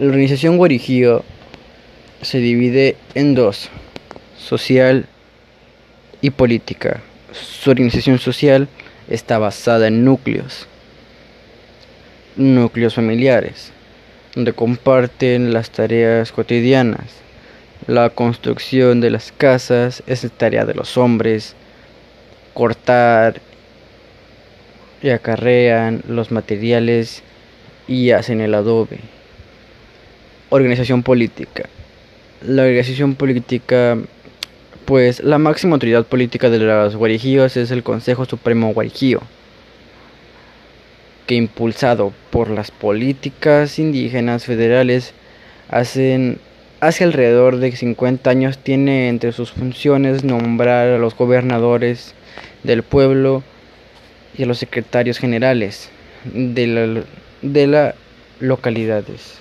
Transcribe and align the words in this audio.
La 0.00 0.06
organización 0.06 0.56
guarijío 0.56 1.24
se 2.22 2.38
divide 2.38 2.96
en 3.14 3.34
dos, 3.34 3.68
social 4.38 5.04
y 6.22 6.30
política. 6.30 7.02
Su 7.32 7.72
organización 7.72 8.18
social 8.18 8.66
está 9.10 9.38
basada 9.38 9.88
en 9.88 10.02
núcleos, 10.02 10.66
núcleos 12.36 12.94
familiares, 12.94 13.72
donde 14.34 14.54
comparten 14.54 15.52
las 15.52 15.68
tareas 15.68 16.32
cotidianas. 16.32 17.16
La 17.86 18.08
construcción 18.08 19.02
de 19.02 19.10
las 19.10 19.32
casas 19.32 20.02
es 20.06 20.26
tarea 20.34 20.64
de 20.64 20.72
los 20.72 20.96
hombres, 20.96 21.54
cortar 22.54 23.42
y 25.02 25.10
acarrean 25.10 26.00
los 26.08 26.30
materiales 26.30 27.22
y 27.86 28.12
hacen 28.12 28.40
el 28.40 28.54
adobe. 28.54 29.19
Organización 30.50 31.02
política. 31.02 31.68
La 32.46 32.62
organización 32.62 33.14
política, 33.14 33.96
pues 34.84 35.22
la 35.22 35.38
máxima 35.38 35.74
autoridad 35.74 36.04
política 36.06 36.50
de 36.50 36.58
los 36.58 36.96
guarijíos 36.96 37.56
es 37.56 37.70
el 37.70 37.82
Consejo 37.82 38.24
Supremo 38.24 38.72
Guarijío, 38.72 39.22
que 41.26 41.36
impulsado 41.36 42.12
por 42.30 42.50
las 42.50 42.70
políticas 42.70 43.78
indígenas 43.78 44.44
federales 44.44 45.14
hacen 45.68 46.38
hace 46.80 47.04
alrededor 47.04 47.58
de 47.58 47.72
50 47.72 48.28
años 48.28 48.58
tiene 48.58 49.08
entre 49.08 49.32
sus 49.32 49.52
funciones 49.52 50.24
nombrar 50.24 50.88
a 50.88 50.98
los 50.98 51.14
gobernadores 51.14 52.14
del 52.62 52.82
pueblo 52.82 53.42
y 54.36 54.42
a 54.42 54.46
los 54.46 54.58
secretarios 54.58 55.18
generales 55.18 55.90
de, 56.24 56.66
la, 56.66 57.02
de 57.42 57.66
las 57.66 57.94
localidades. 58.40 59.38